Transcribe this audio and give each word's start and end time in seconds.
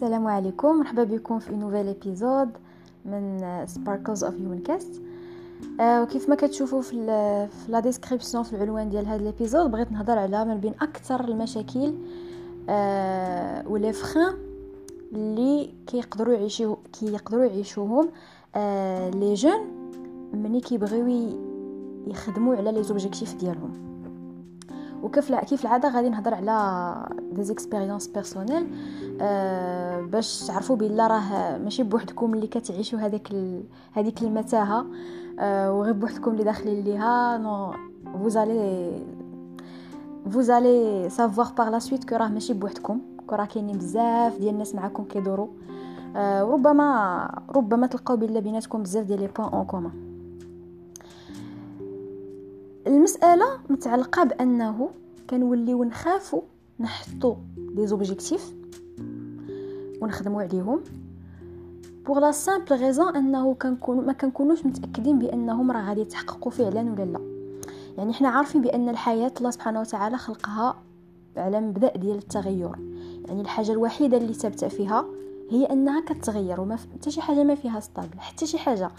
السلام 0.00 0.26
عليكم. 0.26 0.78
مرحبا 0.78 1.04
بكم 1.04 1.38
في 1.38 1.56
nouvel 1.56 1.88
épisode 1.88 2.48
من 3.04 3.40
Sparkles 3.66 4.24
of 4.24 4.34
Human 4.34 4.58
Cast 4.58 5.02
وكيف 5.80 6.28
ما 6.28 6.34
كتشوفوا 6.34 6.82
في 6.82 7.06
في 7.48 7.72
la 7.72 7.80
description 7.80 8.44
في 8.44 8.52
العنوان 8.52 8.88
ديال 8.88 9.06
هذا 9.06 9.22
ال 9.22 9.28
épisode 9.28 9.70
بغيت 9.70 9.92
نهضر 9.92 10.18
على 10.18 10.44
من 10.44 10.56
بين 10.60 10.74
أكثر 10.82 11.24
المشاكل 11.24 11.94
آه 12.68 13.68
و 13.68 13.74
les 13.74 13.92
freins 13.92 14.32
اللي 15.12 15.74
كيقدروا 15.86 16.34
يعيشوا 16.34 16.76
كيقدروا 16.92 17.44
يعيشوهم 17.44 18.08
آه 18.56 19.10
les 19.10 19.34
jeunes 19.34 19.60
ملي 20.34 20.60
كيبغيو 20.60 21.38
يخدموا 22.06 22.56
على 22.56 22.72
les 22.72 22.82
objectifs 22.82 23.34
ديالهم. 23.34 23.99
وكيف 25.02 25.34
كيف 25.34 25.62
العادة؟ 25.62 25.88
غادي 25.88 26.08
نهضر 26.08 26.34
على 26.34 26.94
des 27.32 27.42
expériences 27.42 28.06
personnelles 28.06 28.66
أه 29.20 30.00
باش 30.00 30.46
تعرفوا 30.46 30.76
بلا 30.76 31.06
راه 31.06 31.58
ماشي 31.58 31.82
بوحدكم 31.82 32.34
اللي 32.34 32.46
كتعيشوا 32.46 32.98
هذاك. 32.98 33.32
هذيك 33.92 34.22
المتاهة. 34.22 34.86
أه 35.38 35.72
وغير 35.72 35.92
بوحدكم 35.92 36.30
اللي 36.30 36.44
داخلين 36.44 36.84
ليها. 36.84 37.38
non 37.38 37.72
vous 38.22 38.53
allez 38.53 38.92
vous 40.30 40.65
allez 40.65 41.08
savoir 41.08 41.52
par 41.58 41.70
la 41.70 41.78
suite 41.78 42.08
que 42.08 42.16
راه 42.16 42.28
ماشي 42.28 42.52
بوحدكم. 42.52 43.00
راه 43.30 43.44
كاينين 43.44 43.78
بزاف 43.78 44.38
ديال 44.38 44.54
الناس 44.54 44.74
معاكم 44.74 45.04
كيدوروا. 45.04 45.48
أه 46.16 46.44
وربما 46.44 47.28
ربما 47.56 47.86
تلقاو 47.86 48.16
بلا 48.16 48.40
بيناتكم 48.40 48.82
بزاف 48.82 49.06
ديال 49.06 49.20
les 49.20 49.28
points 49.38 49.48
en 49.48 49.64
commun 49.64 50.09
المسألة 52.90 53.46
متعلقة 53.68 54.24
بأنه 54.24 54.90
كنوليو 55.30 55.84
نخافو 55.84 56.42
نحطو 56.80 57.36
des 57.56 57.86
objectifs 57.86 58.54
ونخدمو 60.00 60.40
عليهم 60.40 60.80
pour 62.06 62.18
la 62.18 62.32
simple 62.32 62.76
raison 62.76 63.16
أنه 63.16 63.54
كنكون 63.54 64.06
ما 64.06 64.12
كنكونوش 64.12 64.66
متأكدين 64.66 65.18
بأنهم 65.18 65.70
راه 65.70 65.88
غادي 65.88 66.00
يتحققوا 66.00 66.52
فعلا 66.52 66.80
ولا 66.80 67.04
لا. 67.04 67.20
يعني 67.98 68.12
حنا 68.12 68.28
عارفين 68.28 68.62
بأن 68.62 68.88
الحياة 68.88 69.32
الله 69.38 69.50
سبحانه 69.50 69.80
وتعالى 69.80 70.18
خلقها 70.18 70.76
على 71.36 71.60
مبدأ 71.60 71.96
ديال 71.96 72.18
التغير. 72.18 72.70
يعني 73.28 73.40
الحاجة 73.40 73.72
الوحيدة 73.72 74.16
اللي 74.16 74.32
ثابتة 74.32 74.68
فيها 74.68 75.04
هي 75.50 75.64
أنها 75.64 76.00
كتغير 76.00 76.60
وما 76.60 76.76
حتى 76.76 77.10
شي 77.10 77.20
حاجة 77.20 77.44
ما 77.44 77.54
فيها 77.54 77.80
stable 77.80 78.20
حتى 78.20 78.46
شي 78.46 78.58
حاجة. 78.58 78.90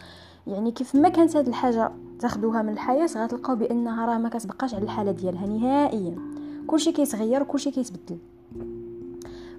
يعني 0.47 0.71
كيف 0.71 0.95
ما 0.95 1.09
كانت 1.09 1.35
هاد 1.35 1.47
الحاجة 1.47 1.91
تاخذوها 2.21 2.61
من 2.61 2.73
الحياة 2.73 3.09
غتلقاو 3.17 3.55
بأنها 3.55 4.05
راه 4.05 4.17
ما 4.17 4.29
كتبقاش 4.29 4.73
على 4.73 4.83
الحالة 4.83 5.11
ديالها 5.11 5.47
نهائيا. 5.47 6.15
كلشي 6.67 6.91
كيتغير 6.91 7.41
وكلشي 7.41 7.71
كيتبدل. 7.71 8.17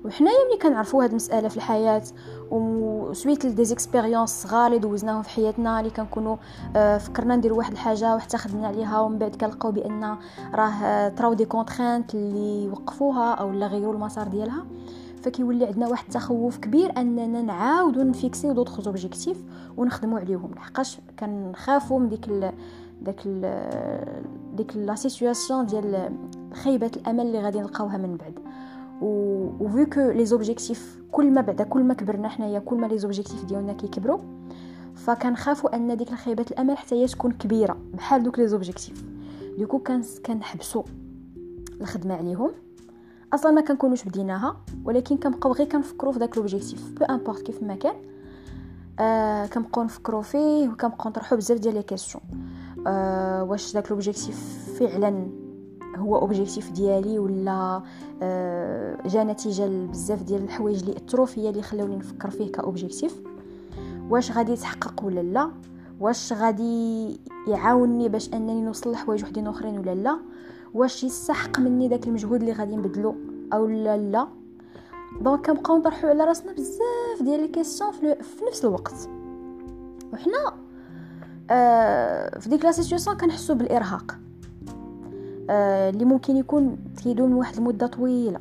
وحنايا 0.05 0.37
ملي 0.51 0.59
كنعرفوا 0.63 1.05
هاد 1.05 1.11
المسألة 1.11 1.49
في 1.49 1.57
الحياة 1.57 2.03
و 2.51 2.67
suite 2.67 3.47
ل 3.47 3.65
des 3.65 3.81
expériences 3.81 4.43
صغار 4.43 4.67
اللي 4.67 4.79
دوزناهم 4.79 5.23
في 5.23 5.31
حياتنا 5.31 5.81
اللي 5.81 5.91
كنكونوا 5.91 6.37
آه، 6.77 6.99
فكرنا 6.99 7.37
نديروا 7.37 7.59
واحد 7.59 7.73
الحاجة 7.73 8.15
وحتى 8.15 8.39
خدمنا 8.39 8.67
عليها 8.69 9.01
ومن 9.01 9.19
بعد 9.19 9.37
كنلقاو 9.37 9.73
بأن 9.73 10.17
راه 10.55 11.09
طراو 11.09 11.33
des 11.35 11.45
contraintes 11.45 12.15
اللي 12.15 12.69
وقفوها 12.69 13.35
أو 13.35 13.51
لا 13.51 13.67
غيروا 13.67 13.95
المسار 13.95 14.29
ديالها. 14.29 14.65
فكيولي 15.23 15.67
عندنا 15.67 15.89
واحد 15.89 16.05
التخوف 16.05 16.59
كبير 16.59 16.99
أننا 16.99 17.43
نعاودو 17.43 18.03
ن 18.03 18.11
fixer 18.11 18.53
يو 18.53 18.58
d'autres 18.58 18.81
objectifs 18.81 19.45
ونخدموا 19.77 20.19
عليهم. 20.19 20.51
لحقاش 20.55 20.99
كنخافوا 21.19 21.99
من 22.01 22.09
ديك 22.09 22.53
داك 23.03 23.29
ديك 24.57 24.77
la 24.77 24.95
situation 24.95 25.67
ديال 25.67 26.13
خيبه 26.53 26.91
الأمل 26.97 27.27
اللي 27.27 27.41
غادي 27.41 27.61
نلقاوها 27.61 27.99
من 27.99 28.17
بعد. 28.17 28.39
و 29.61 29.69
vu 29.69 29.87
que 29.87 30.11
les 30.11 30.25
objectifs 30.25 31.03
كل 31.13 31.31
ما 31.31 31.41
بعدا 31.41 31.65
كل 31.65 31.83
ما 31.83 31.95
كبرنا 31.95 32.29
حنايا 32.29 32.59
كل 32.59 32.77
ما 32.77 32.87
les 32.87 32.99
objectifs 32.99 33.45
ديالنا 33.45 33.73
كيكبروا 33.73 34.19
فكنخافوا 34.95 35.77
أن 35.77 35.97
ديك 35.97 36.15
خيبه 36.15 36.47
الأمل 36.51 36.77
حتى 36.77 36.95
هي 36.95 37.07
تكون 37.07 37.33
كبيرة 37.33 37.77
بحال 37.95 38.23
دوك 38.23 38.39
les 38.39 38.49
objectifs 38.49 39.05
donc 39.59 39.79
كنحبسوا 40.27 40.83
الخدمة 41.81 42.15
عليهم. 42.15 42.51
أصلا 43.33 43.53
ما 43.53 43.61
كنكونوش 43.61 44.05
بديناها 44.05 44.57
ولكن 44.85 45.17
كنبقاو 45.17 45.53
غير 45.53 45.69
كنفكروا 45.69 46.13
في 46.13 46.19
داك 46.19 46.37
l'objectif 46.37 46.91
peu 46.91 47.05
importe 47.05 47.43
كيف 47.43 47.63
ما 47.63 47.75
كان 47.75 47.95
آه 49.01 49.47
كنبقاو 49.47 49.85
نفكروا 49.85 50.23
فيه 50.23 50.69
وكنبقاو 50.69 51.11
نطرحوا 51.11 51.39
بزاف 51.39 51.59
ديال 51.59 51.75
les 51.75 51.83
questions 51.83 52.25
آه 52.87 53.45
واش 53.45 53.73
داك 53.73 53.91
l'objectif 53.91 54.69
فعلا 54.79 55.27
هو 55.97 56.19
objectif 56.19 56.71
ديالي 56.71 57.19
ولا 57.19 57.83
آه 58.23 58.99
جا 59.07 59.25
نتيجة 59.25 59.67
لبزاف 59.67 60.23
ديال 60.23 60.43
الحوايج 60.43 60.81
اللي 60.81 60.97
أثروا 60.97 61.27
فيا 61.27 61.51
اللي 61.51 61.63
خلاوني 61.63 61.97
نفكر 61.97 62.31
فيه 62.31 62.53
ك 62.53 62.60
objectif 62.60 63.23
واش 64.11 64.33
غادي 64.33 64.53
يتحقق 64.53 65.05
ولا 65.05 65.21
لا؟ 65.21 65.51
واش 66.03 66.33
غادي 66.33 67.21
يعاونني 67.49 68.09
باش 68.09 68.35
انني 68.35 68.63
نوصل 68.63 68.93
لحوايج 68.93 69.25
وحدين 69.25 69.47
اخرين 69.47 69.79
ولا 69.79 69.95
لا؟ 69.95 70.19
واش 70.75 71.05
يستحق 71.05 71.61
مني 71.61 71.89
داك 71.89 72.07
المجهود 72.07 72.41
اللي 72.41 72.53
غادي 72.53 72.77
نبذلو 72.77 73.17
أو 73.53 73.67
لا 73.67 73.97
لا؟ 73.97 74.29
donc 75.21 75.47
كنبقاو 75.47 75.79
نطرحو 75.79 76.09
على 76.09 76.25
راسنا 76.25 76.53
بزاف 76.53 77.23
ديال 77.23 77.41
les 77.41 77.49
questions 77.49 77.93
في 77.93 78.45
نفس 78.49 78.65
الوقت. 78.65 79.09
وحنا 80.13 80.53
آه 81.51 82.39
في 82.39 82.49
ديك 82.49 82.65
la 82.65 82.73
situation 82.73 83.17
كنحسو 83.17 83.55
بالإرهاق. 83.55 84.19
آه 85.51 85.91
اللي 85.91 86.05
ممكن 86.05 86.37
يكون 86.37 86.77
كيدوم 87.03 87.37
واحد 87.37 87.57
المدة 87.57 87.87
طويلة. 87.87 88.41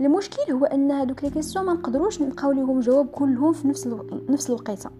المشكل 0.00 0.52
هو 0.52 0.64
أن 0.64 0.90
هادوك 0.90 1.24
les 1.24 1.30
questions 1.30 1.64
ما 1.64 1.72
نقدروش 1.72 2.22
نلقاو 2.22 2.52
ليهم 2.52 2.80
جواب 2.80 3.06
كلهم 3.06 3.52
في 3.52 3.68
نفس 3.68 3.86
ألو... 3.86 4.06
نفس 4.28 4.50
الوقيتة. 4.50 4.90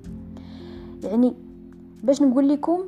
يعني 1.02 1.47
باش 2.02 2.22
نقول 2.22 2.48
لكم 2.48 2.84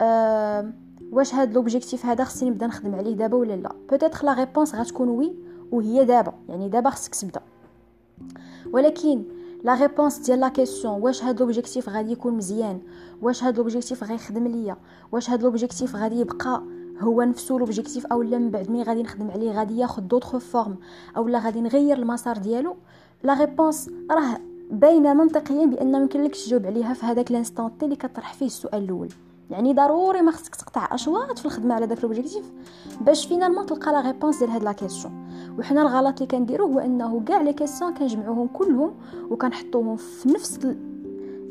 آه 0.00 0.70
واش 1.12 1.34
هاد 1.34 1.54
l'objectif 1.54 2.06
هذا 2.06 2.24
خصني 2.24 2.50
نبدا 2.50 2.66
نخدم 2.66 2.94
عليه 2.94 3.14
دابا 3.14 3.36
ولا 3.36 3.52
لا. 3.56 3.72
peut-être 3.90 4.24
la 4.26 4.34
réponse 4.34 4.74
غتكون 4.74 5.08
oui 5.08 5.34
وهي 5.72 6.04
دابا. 6.04 6.32
يعني 6.48 6.68
دابا 6.68 6.90
خصك 6.90 7.14
تبدا. 7.14 7.40
ولكن 8.72 9.24
la 9.64 9.74
réponse 9.74 10.18
ديال 10.18 10.40
la 10.40 10.48
question 10.48 11.02
واش 11.02 11.24
هاد 11.24 11.40
l'objectif 11.40 11.88
غادي 11.88 12.12
يكون 12.12 12.34
مزيان؟ 12.34 12.80
واش 13.22 13.44
هاد 13.44 13.56
l'objectif 13.56 14.04
غيخدم 14.04 14.46
ليا؟ 14.46 14.76
واش 15.12 15.30
هاد 15.30 15.42
l'objectif 15.42 15.96
غادي 15.96 16.20
يبقى 16.20 16.62
هو 17.00 17.22
نفسه 17.22 17.54
l'objectif 17.54 18.06
أو 18.06 18.22
لا؟ 18.22 18.38
من 18.38 18.50
بعد 18.50 18.70
ملي 18.70 18.82
غادي 18.82 19.02
نخدم 19.02 19.30
عليه 19.30 19.52
غادي 19.52 19.78
ياخذ 19.78 20.02
d'autres 20.02 20.36
formes 20.36 20.76
أو 21.16 21.28
لا؟ 21.28 21.38
غادي 21.38 21.60
نغير 21.60 21.98
المسار 21.98 22.38
ديالو؟ 22.38 22.76
la 23.22 23.34
réponse 23.34 23.90
راه 24.10 24.40
باينه 24.70 25.14
منطقيا 25.14 25.66
بأن 25.66 25.92
ما 25.92 25.98
يمكنلكش 25.98 26.44
تجاوب 26.44 26.66
عليها 26.66 26.94
في 26.94 27.06
هذاك 27.06 27.30
ال 27.30 27.37
instant 27.37 27.82
اللي 27.82 27.96
كطرح 27.96 28.34
فيه 28.34 28.46
السؤال 28.46 28.84
الأول. 28.84 29.08
يعني 29.50 29.74
ضروري 29.74 30.22
ما 30.22 30.30
خصك 30.30 30.54
تقطع 30.54 30.88
أشواط 30.94 31.38
في 31.38 31.44
الخدمة 31.46 31.74
على 31.74 31.86
داك 31.86 32.04
l'objectif 32.04 32.52
باش 33.00 33.26
finalement 33.26 33.66
تلقى 33.66 33.92
la 33.92 34.00
réponse 34.00 34.38
ديال 34.38 34.50
هاد 34.50 34.62
la 34.62 34.72
question 34.72 35.28
وحنا 35.58 35.82
الغلط 35.82 36.22
اللي 36.22 36.26
كنديرو 36.26 36.66
هو 36.66 36.78
أنه 36.78 37.22
كاع 37.26 37.42
les 37.42 37.52
questions 37.52 37.94
كنجمعوهم 37.94 38.46
كلهم 38.46 38.94
وكنحطوهم 39.30 39.96
في 39.96 40.28
نفس 40.28 40.58
ال... 40.64 40.76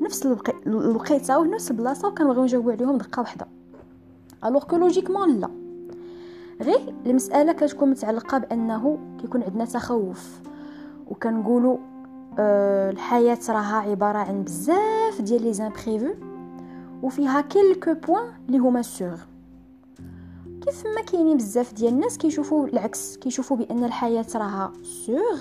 نفس 0.01 0.27
الوقيتة 0.67 1.39
ونفس 1.39 1.71
البلاصة 1.71 2.07
وكنبغيو 2.07 2.43
نجاوبو 2.43 2.69
عليهم 2.69 2.97
دقة 2.97 3.19
واحدة. 3.19 3.47
alors 4.45 4.63
que 4.63 4.77
logiquement 4.77 5.39
لا. 5.39 5.49
غير 6.61 6.95
المسألة 7.05 7.53
كتكون 7.53 7.89
متعلقة 7.89 8.37
بأنه 8.37 8.97
كيكون 9.21 9.43
عندنا 9.43 9.65
تخوف. 9.65 10.39
وكنقولوا 11.07 11.77
الحياة 12.39 13.39
راها 13.49 13.75
عبارة 13.75 14.17
عن 14.17 14.43
بزاف 14.43 15.21
ديال 15.21 15.41
les 15.41 15.53
imprévus 15.53 16.13
وفيها 17.03 17.41
quelques 17.41 17.93
points 17.93 18.23
اللي 18.47 18.57
هما 18.57 18.81
sûrs 18.81 19.17
كيف 20.61 20.83
ما 20.95 21.01
كاينين 21.01 21.37
بزاف 21.37 21.73
ديال 21.73 21.93
الناس 21.93 22.17
كيشوفوا 22.17 22.67
العكس 22.67 23.17
كيشوفوا 23.17 23.57
بأن 23.57 23.83
الحياة 23.83 24.25
راها 24.35 24.73
sûre 24.83 25.39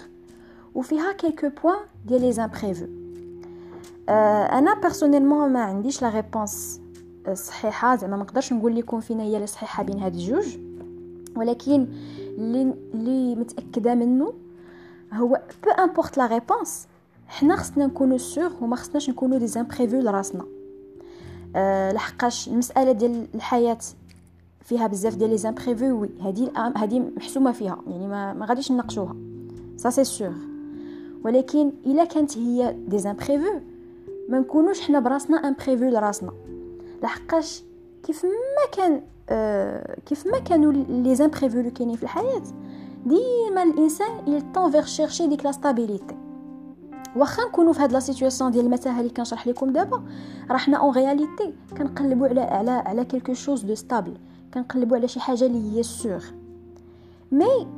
وفيها 0.74 1.12
quelques 1.12 1.48
points 1.62 1.78
ديال 2.06 2.20
les 2.20 2.32
imprévus 2.32 2.86
آه 4.08 4.58
أنا 4.58 4.80
personnellement 4.80 5.52
ما 5.52 5.60
عنديش 5.62 6.02
la 6.02 6.08
réponse 6.08 6.80
صحيحة 7.32 7.96
زعما 7.96 8.16
ما 8.16 8.22
نقدرش 8.22 8.52
نقول 8.52 8.76
لكم 8.76 9.00
فين 9.00 9.20
هي 9.20 9.36
اللي 9.36 9.46
صحيحه 9.46 9.82
بين 9.82 9.98
هاد 9.98 10.14
الجوج. 10.14 10.56
ولكن 11.36 11.88
اللي 12.38 13.34
متأكدة 13.34 13.94
منه 13.94 14.32
هو 15.12 15.40
peu 15.64 15.70
importe 15.70 16.16
la 16.16 16.26
réponse 16.26 16.86
حنا 17.32 17.56
خصنا 17.56 17.86
نكونوا 17.86 18.18
sûrs 18.18 18.52
وما 18.60 18.76
خصناش 18.76 19.10
نكونوا 19.10 19.38
des 19.38 19.46
imprévus 19.46 19.96
لراسنا. 20.00 20.44
أه 21.56 21.92
لحقاش 21.92 22.48
المسألة 22.48 22.92
ديال 22.92 23.26
الحياة 23.34 23.78
فيها 24.60 24.86
بزاف 24.86 25.14
ديال 25.16 25.30
les 25.30 25.38
imprévus 25.38 25.84
oui 25.84 26.10
هذه 26.22 26.52
هذه 26.76 27.10
محسومة 27.16 27.52
فيها 27.52 27.78
يعني 27.86 28.06
ما, 28.08 28.32
ما 28.32 28.46
غاديش 28.46 28.72
نناقشوها. 28.72 29.16
ça 29.76 29.90
c'est 29.90 30.04
sûr 30.04 30.34
ولكن 31.24 31.72
إلا 31.86 32.04
كانت 32.04 32.38
هي 32.38 32.76
des 32.88 32.98
imprévus 32.98 33.60
ما 34.28 34.38
نكونوش 34.38 34.80
حنا 34.80 35.00
براسنا 35.00 35.36
imprévus 35.36 35.84
لراسنا. 35.84 36.32
لحقاش 37.02 37.62
كيف 38.02 38.24
ما 38.24 38.70
كان 38.76 39.02
آه 39.28 39.96
كيف 40.06 40.26
ما 40.26 40.38
كانوا 40.38 40.72
les 40.72 41.14
imprévus 41.14 41.58
اللي 41.58 41.70
كاينين 41.70 41.96
في 41.96 42.02
الحياة 42.02 42.42
ديما 43.06 43.62
الإنسان 43.62 44.42
tend 44.54 44.72
vers 44.74 44.96
chercher 44.98 45.22
ديك 45.28 45.44
la 45.44 45.52
stabilité 45.52 46.16
واخا 47.16 47.44
نكونوا 47.44 47.72
في 47.72 47.80
هاد 47.80 47.92
la 47.92 48.00
situation 48.00 48.50
ديال 48.50 48.64
المتاهه 48.64 49.00
اللي 49.00 49.10
كنشرح 49.10 49.46
لكم 49.46 49.72
دابا. 49.72 50.02
راه 50.50 50.56
حنا 50.56 50.76
en 50.76 50.94
réalité 50.94 51.54
كنقلبوا 51.78 52.28
على 52.28 52.40
على 52.40 52.70
على 52.70 53.04
quelque 53.04 53.34
chose 53.34 53.62
de 53.62 53.74
stable 53.74 54.16
كنقلبوا 54.54 54.96
على 54.96 55.08
شي 55.08 55.20
حاجة 55.20 55.46
اللي 55.46 55.78
هي 55.78 55.82
sûre 55.82 56.22
mais 57.32 57.68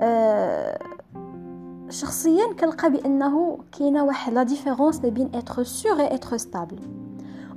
آه 0.00 0.78
شخصيا 1.88 2.52
كنلقى 2.60 2.90
بأنه 2.90 3.58
كاينة 3.78 4.04
واحد 4.04 4.32
la 4.32 4.42
différence 4.42 5.00
ما 5.04 5.08
بين 5.08 5.30
être 5.34 5.62
sûr 5.62 6.00
et 6.00 6.14
être 6.14 6.36
stable 6.36 6.78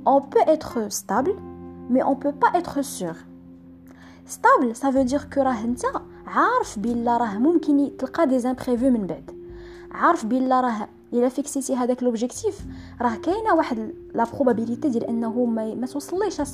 on 0.06 0.20
peut 0.20 0.40
être 0.40 0.88
stable 0.88 1.36
mais 1.90 2.02
on 2.02 2.14
peut 2.14 2.30
pas 2.30 2.48
être 2.48 2.82
sûr 2.82 3.16
stable 4.26 4.76
ça 4.76 4.90
veut 4.90 5.02
dire 5.02 5.24
que 5.34 5.40
راه 5.40 5.64
أنت 5.64 5.80
عارف 6.26 6.78
بلا 6.78 7.16
راه 7.16 7.38
ممكن 7.38 7.90
تلقى 7.98 8.26
des 8.26 8.38
imprévus 8.38 8.90
من 8.90 9.06
بعد. 9.06 9.33
عارف 9.94 10.26
بلا 10.26 10.60
راه 10.60 10.88
إلا 11.12 11.28
فيكسيتي 11.28 11.76
هذاك 11.76 12.02
l'objectif 12.02 12.60
راه 13.00 13.14
كاينة 13.14 13.54
واحد 13.54 13.92
la 14.14 14.24
probabilité 14.34 14.88
ديال 14.88 15.04
أنه 15.04 15.44
ما, 15.44 15.74
ما 15.74 15.86
توصليش 15.86 16.40
100% 16.40 16.44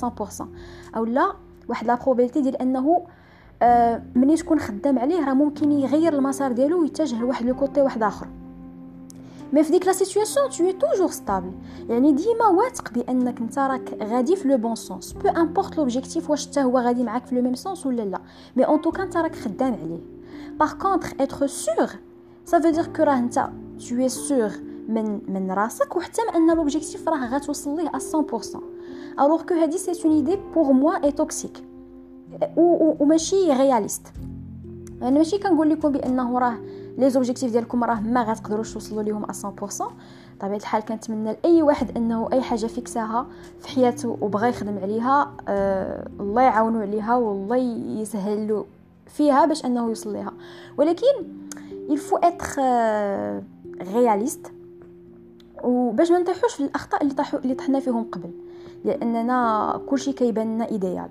أو 0.95 1.05
لا 1.05 1.33
واحد 1.69 1.87
la 1.87 1.95
probabilité 1.95 2.41
ديال 2.41 2.55
أنه 2.61 3.05
آه 3.61 4.03
ملي 4.15 4.35
تكون 4.35 4.59
خدام 4.59 4.99
عليه 4.99 5.25
راه 5.25 5.33
ممكن 5.33 5.71
يغير 5.71 6.13
المسار 6.13 6.51
ديالو 6.51 6.81
ويتجه 6.81 7.19
لواحد 7.21 7.45
le 7.45 7.55
côté 7.55 7.81
واحد 7.81 8.03
آخر. 8.03 8.27
مي 9.53 9.63
في 9.63 9.71
ديك 9.71 9.85
la 9.87 9.93
situation 9.93 10.49
tout 10.49 10.63
est 10.63 10.73
toujours 10.73 11.11
stable 11.11 11.51
يعني 11.89 12.11
ديما 12.11 12.47
واثق 12.47 12.93
بأنك 12.93 13.41
أنت 13.41 13.59
راك 13.59 13.97
غادي 14.03 14.35
في 14.35 14.47
le 14.47 14.57
bon 14.57 14.75
sens 14.75 15.13
peu 15.13 15.29
importe 15.29 15.77
l'objectif 15.77 16.29
واش 16.29 16.47
حتى 16.47 16.63
هو 16.63 16.79
غادي 16.79 17.03
معاك 17.03 17.25
في 17.25 17.35
le 17.35 17.41
même 17.41 17.55
sens 17.55 17.85
ولا 17.85 18.01
لا. 18.01 18.21
mais 18.55 18.63
en 18.63 18.81
tout 18.81 18.94
cas 18.94 19.03
أنت 19.03 19.17
راك 19.17 19.35
خدام 19.35 19.73
عليه. 19.73 19.99
par 20.59 20.73
contre 20.73 21.11
être 21.19 21.47
sûr 21.47 21.89
ça 22.45 22.59
veut 22.59 22.69
dire 22.69 22.85
que 22.85 23.03
راه 23.03 23.19
انت 23.19 23.49
tu 23.89 23.95
es 23.95 24.09
sûr 24.09 24.51
من 24.89 25.21
من 25.27 25.51
راسك 25.51 25.95
وحتى 25.95 26.21
أن 26.35 26.55
l'objectif 26.55 27.09
راه 27.09 27.35
غتوصل 27.35 27.75
ليه 27.77 27.89
100% 27.89 28.57
alors 29.19 29.41
que 29.41 29.53
هادي 29.53 29.77
c'est 29.77 30.05
une 30.05 30.15
idée 30.15 30.39
pour 30.55 30.71
moi 30.71 31.03
est 31.03 31.11
toxique 31.11 31.63
وماشي 32.57 33.51
réaliste 33.53 34.07
أنا 35.01 35.09
ماشي 35.09 35.37
كنقول 35.37 35.69
لكم 35.69 35.91
بأنه 35.91 36.39
راه 36.39 36.57
les 36.97 37.09
objectifs 37.09 37.51
ديالكم 37.51 37.83
راه 37.83 37.99
ما 37.99 38.23
غتقدروش 38.23 38.73
توصلوا 38.73 39.03
ليهم 39.03 39.25
100% 39.25 39.83
طبيعة 40.39 40.57
الحال 40.57 40.85
كنتمنى 40.85 41.37
لأي 41.43 41.61
واحد 41.61 41.97
أنه 41.97 42.29
أي 42.33 42.41
حاجة 42.41 42.65
فيكساها 42.65 43.27
في 43.59 43.67
حياته 43.67 44.17
وبغى 44.21 44.49
يخدم 44.49 44.77
عليها 44.77 45.31
آه 45.47 46.07
الله 46.19 46.41
يعاونو 46.41 46.81
عليها 46.81 47.15
والله 47.15 47.57
يسهل 48.01 48.47
له 48.47 48.65
فيها 49.07 49.45
باش 49.45 49.65
أنه 49.65 49.87
يوصل 49.87 50.13
ليها. 50.13 50.33
ولكن 50.77 51.07
il 51.91 52.00
faut 52.00 52.17
être 52.17 52.61
réaliste 53.93 54.51
وباش 55.63 56.11
ما 56.11 56.19
نطيحوش 56.19 56.53
في 56.53 56.63
الأخطاء 56.63 57.03
اللي 57.03 57.13
طاحوا 57.13 57.39
اللي 57.39 57.55
طحنا 57.55 57.79
فيهم 57.79 58.03
قبل. 58.03 58.31
لأننا 58.85 59.81
كلشي 59.89 60.13
كيبان 60.13 60.55
لنا 60.55 60.69
idéal. 60.69 61.09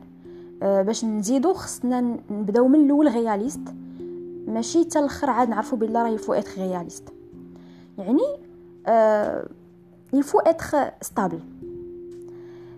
أه 0.62 0.82
باش 0.82 1.04
نزيدو 1.04 1.52
خصنا 1.52 2.00
نبداو 2.30 2.68
من 2.68 2.84
الأول 2.84 3.14
réaliste. 3.14 3.60
ماشي 4.46 4.84
حتى 4.84 4.98
الأخر 4.98 5.30
عاد 5.30 5.48
نعرفوا 5.48 5.78
بلي 5.78 6.02
راه 6.02 6.08
il 6.08 6.32
faut 6.32 6.41
être 6.41 6.50
réaliste 6.58 7.04
يعني 7.98 8.22
أه 8.86 9.46
il 10.12 10.38
faut 10.38 10.64
être 10.64 10.90
stable 11.00 11.40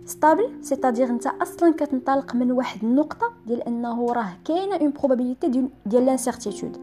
stable 0.07 0.51
c'est-à-dire 0.63 1.07
أنت 1.07 1.27
أصلا 1.27 1.73
كتنطلق 1.73 2.35
من 2.35 2.53
واحد 2.53 2.85
النقطة 2.85 3.33
ديال 3.47 3.63
أنه 3.63 4.13
راه 4.13 4.33
كاينة 4.45 4.77
une 4.77 4.91
probabilité 4.91 5.69
ديال 5.87 6.07
l'incertitude 6.07 6.77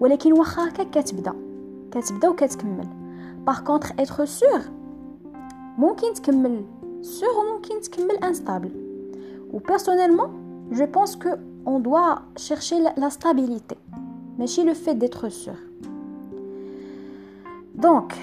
ولكن 0.00 0.32
واخا 0.32 0.68
هكا 0.68 0.84
كتبدا. 0.84 1.32
كتبدا 1.90 2.28
وكتكمل. 2.28 2.88
par 3.46 3.60
contre 3.60 3.92
être 3.92 4.24
sûr 4.24 4.60
ممكن 5.78 6.12
تكمل. 6.14 6.64
sûr 7.02 7.28
وممكن 7.28 7.80
تكمل 7.80 8.16
instable 8.16 8.70
و 9.52 9.58
personnellement 9.58 10.30
je 10.72 10.86
pense 10.86 11.16
que 11.16 11.28
on 11.66 11.82
doit 11.82 12.14
chercher 12.36 12.78
la 12.78 13.08
stabilité 13.08 13.76
ماشي 14.38 14.64
le 14.64 14.74
fait 14.74 14.96
d'être 14.96 15.28
sûr 15.28 15.54
donc 17.74 18.14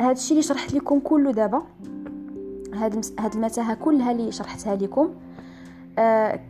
هاد 0.00 0.16
الشيء 0.16 0.30
اللي 0.30 0.42
شرحت 0.42 0.74
لكم 0.74 1.00
كله 1.00 1.30
دابا 1.30 1.62
هاد 2.74 3.04
هاد 3.18 3.34
المتاهه 3.34 3.74
كلها 3.74 4.12
اللي 4.12 4.32
شرحتها 4.32 4.76
لكم 4.76 5.10
آه 5.98 6.40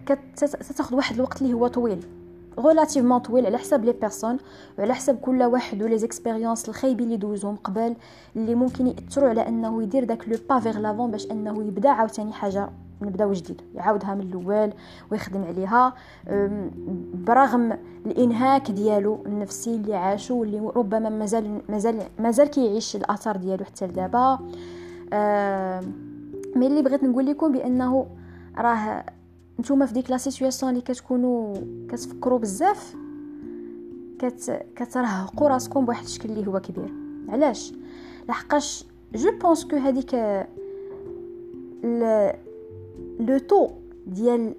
ستاخذ 0.44 0.94
واحد 0.94 1.14
الوقت 1.14 1.42
اللي 1.42 1.54
هو 1.54 1.66
طويل. 1.66 2.00
relativement 2.60 3.18
طويل 3.18 3.46
على 3.46 3.58
حساب 3.58 3.84
les 3.84 3.92
personnes 3.92 4.36
وعلى 4.78 4.94
حساب 4.94 5.16
كل 5.16 5.42
واحد 5.42 5.82
و 5.82 5.98
les 5.98 6.13
expériences 6.13 6.68
الخايبين 6.68 7.06
اللي 7.06 7.16
دوزهم 7.16 7.56
قبل 7.56 7.94
اللي 8.36 8.54
ممكن 8.54 8.86
يأثروا 8.86 9.28
على 9.28 9.48
إنه 9.48 9.82
يدير 9.82 10.04
داك 10.04 10.28
le 10.28 10.36
pas 10.48 10.60
vers 10.60 10.78
l'avant 10.78 11.10
باش 11.10 11.30
إنه 11.30 11.62
يبدأ 11.62 11.90
عاوتاني 11.90 12.32
حاجة 12.32 12.68
نبدأو 13.02 13.32
جديد. 13.32 13.60
يعاودها 13.74 14.14
من 14.14 14.20
الأول 14.20 14.72
ويخدم 15.10 15.44
عليها. 15.44 15.94
برغم 17.14 17.78
الإنهاك 18.06 18.70
ديالو 18.70 19.22
النفسي 19.26 19.74
اللي 19.74 19.94
عاشو 19.94 20.40
واللي 20.40 20.72
ربما 20.76 21.08
مازال 21.08 21.60
مازال 21.68 22.02
مازال 22.18 22.48
كيعيش 22.48 22.96
الأثار 22.96 23.36
ديالو 23.36 23.64
حتى 23.64 23.86
لدابا 23.86 24.38
mais 26.56 26.66
اللي 26.66 26.82
بغيت 26.82 27.04
نقول 27.04 27.26
لكم 27.26 27.52
بأنه 27.52 28.06
راه 28.58 29.04
نتوما 29.60 29.86
في 29.86 29.92
ديك 29.92 30.10
la 30.10 30.16
situation 30.16 30.70
اللي 30.70 30.82
كتكونوا 30.82 31.54
كتفكروا 31.88 32.38
بزاف 32.38 32.96
كت 34.18 34.66
كترهقوا 34.76 35.48
راسكم 35.48 35.84
بواحد 35.84 36.04
الشكل 36.04 36.30
اللي 36.30 36.46
هو 36.46 36.60
كبير. 36.60 36.92
علاش؟ 37.28 37.72
لحقاش 38.28 38.84
je 39.14 39.30
pense 39.38 39.64
que 39.64 39.76
هذيك 39.76 40.14
le 43.20 43.38
taux 43.38 43.70
ديال 44.06 44.54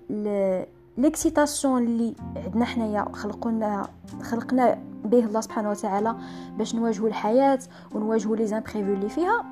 l'excitation 0.97 1.83
اللي 1.83 2.15
عندنا 2.35 2.65
حنايا 2.65 3.05
خلقنا 3.13 3.87
خلقنا 4.21 4.77
به 5.05 5.25
الله 5.25 5.41
سبحانه 5.41 5.69
وتعالى 5.69 6.15
باش 6.57 6.75
نواجهوا 6.75 7.07
الحياة 7.07 7.59
ونواجهوا 7.95 8.35
les 8.35 8.47
imprévus 8.47 8.93
اللي 8.93 9.09
فيها 9.09 9.45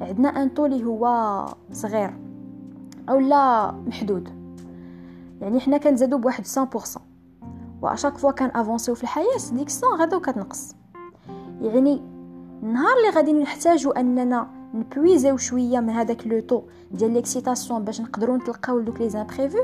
عندنا 0.00 0.28
un 0.28 0.48
taux 0.48 0.66
اللي 0.66 0.84
هو 0.84 1.46
صغير 1.72 2.14
أو 3.08 3.20
لا 3.20 3.72
محدود. 3.72 4.43
يعني 5.44 5.60
حنا 5.60 5.78
كنزادو 5.78 6.18
بواحد 6.18 6.44
100% 6.46 6.98
و 7.82 7.87
chaque 7.87 8.18
fois 8.18 8.30
كان 8.30 8.50
avanceيو 8.54 8.94
في 8.94 9.02
الحياة 9.02 9.36
ديك 9.52 9.68
100 9.82 10.02
غدا 10.02 10.16
وكتنقص. 10.16 10.74
يعني 11.62 12.02
النهار 12.62 12.96
اللي 12.96 13.10
غادي 13.16 13.32
نحتاجو 13.32 13.90
أننا 13.90 14.48
ن 14.74 14.81
puiserيو 14.81 15.36
شوية 15.36 15.80
من 15.80 15.90
هذاك 15.90 16.26
le 16.26 16.40
taux 16.40 16.62
ديال 16.90 17.12
l'excitation 17.12 17.84
باش 17.84 18.00
نقدروا 18.00 18.36
نتلقاو 18.36 18.80
دوك 18.80 19.00
les 19.00 19.08
imprévus 19.08 19.58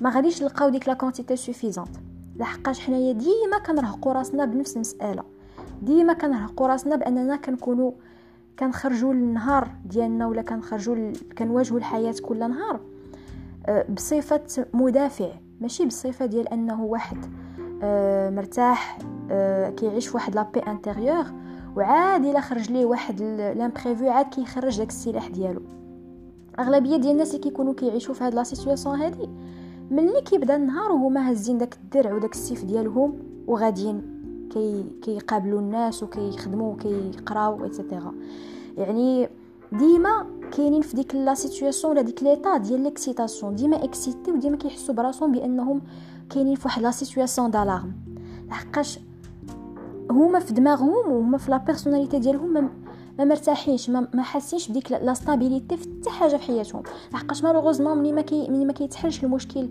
ما 0.00 0.10
غاديش 0.10 0.42
نلقاو 0.42 0.68
ديك 0.68 0.88
la 0.88 0.94
quantité 0.94 1.36
suffisante 1.36 1.96
لحقاش 2.36 2.80
حنايا 2.80 3.12
ديما 3.12 3.58
كنرهقوا 3.66 4.12
راسنا 4.12 4.44
بنفس 4.44 4.74
المسألة. 4.74 5.22
ديما 5.82 6.12
كنرهقوا 6.12 6.66
راسنا 6.66 6.96
بأننا 6.96 7.36
كنكونوا 7.36 7.92
كنخرجوا 8.58 9.14
للنهار 9.14 9.70
ديالنا 9.84 10.26
ولا 10.26 10.42
كنخرجوا. 10.42 11.12
كنواجهوا 11.38 11.78
الحياة 11.78 12.14
كل 12.22 12.38
نهار. 12.38 12.80
بصفة 13.88 14.66
مدافع 14.74 15.28
ماشي 15.60 15.86
بصفة 15.86 16.26
ديال 16.26 16.48
أنه 16.48 16.84
واحد 16.84 17.16
أه، 17.82 18.30
مرتاح 18.30 18.98
أه، 19.30 19.70
كيعيش 19.70 20.08
فواحد 20.08 20.34
la 20.34 20.43
paix 20.43 20.60
intérieure 20.60 21.24
وعاد 21.76 22.24
إلا 22.24 22.40
خرج 22.40 22.70
ليه 22.70 22.84
واحد 22.84 23.22
l'imprévu 23.56 24.08
عاد 24.08 24.26
كيخرج 24.26 24.78
داك 24.78 24.88
السلاح 24.88 25.28
ديالو. 25.28 25.62
أغلبية 26.58 26.96
ديال 26.96 27.12
الناس 27.12 27.28
اللي 27.30 27.40
كيكونوا 27.40 27.74
كيعيشوا 27.74 28.14
في 28.14 28.24
هاد 28.24 28.34
la 28.34 28.42
situation 28.42 29.00
هادي 29.00 29.28
ملي 29.90 30.20
كيبدا 30.20 30.56
النهار 30.56 30.92
وهما 30.92 31.30
هازين 31.30 31.58
داك 31.58 31.74
الدرع 31.74 32.12
وداك 32.12 32.32
السيف 32.32 32.64
ديالهم 32.64 33.18
وغاديين 33.46 34.02
كي 34.50 35.18
الناس 35.58 36.02
وكيخدموا 36.02 36.72
وكيقراو 36.72 37.64
et 37.64 37.76
cetera 37.76 38.14
يعني 38.76 39.28
ديما 39.78 40.26
كاينين 40.52 40.82
في 40.82 40.96
ديك 40.96 41.14
la 41.14 41.34
situation 41.34 41.92
ولا 41.92 42.02
ديك 42.02 42.22
l'état 42.22 42.56
ديال 42.56 42.80
l'excitation 42.80 43.54
ديما 43.54 43.84
excité 43.84 44.32
وديما 44.32 44.56
كيحسوا 44.56 44.94
براسهم 44.94 45.32
بأنهم 45.32 45.80
كاينين 46.30 46.56
في 46.56 46.62
واحد 46.64 46.82
la 46.82 46.90
situation 46.90 47.50
d'alarme. 47.50 47.92
لحقاش 48.48 48.98
هما 50.10 50.38
في 50.38 50.52
دماغهم 50.52 51.12
وهما 51.12 51.38
في 51.38 51.50
la 51.50 51.56
personnalité 51.56 52.18
ديالهم 52.18 52.70
ما, 53.18 53.24
مرتاحينش 53.24 53.90
ما, 53.90 54.08
ما 54.14 54.22
حاسينش 54.22 54.68
بديك 54.68 54.92
la 54.92 55.14
stabilité 55.14 55.76
في 55.76 55.88
حتى 56.00 56.10
حاجة 56.10 56.36
في 56.36 56.42
حياتهم. 56.42 56.82
لحقاش 57.12 57.44
malheureusement 57.44 57.98
ملي 57.98 58.12
ما 58.12 58.20
كي 58.20 58.48
ملي 58.50 58.64
ما 58.64 58.72
كيتحلش 58.72 59.24
المشكل 59.24 59.68